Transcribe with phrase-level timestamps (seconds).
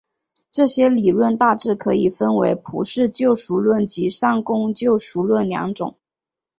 [0.51, 5.95] 这些理论大致可以分为普世救赎论及善功救赎论两种。